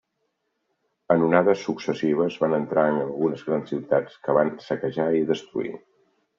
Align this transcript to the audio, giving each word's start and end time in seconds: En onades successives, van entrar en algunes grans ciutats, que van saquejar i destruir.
En 1.15 1.25
onades 1.27 1.65
successives, 1.65 2.39
van 2.45 2.57
entrar 2.59 2.87
en 2.95 2.99
algunes 3.03 3.47
grans 3.53 3.71
ciutats, 3.75 4.19
que 4.27 4.39
van 4.41 4.53
saquejar 4.73 5.09
i 5.23 5.25
destruir. 5.33 5.79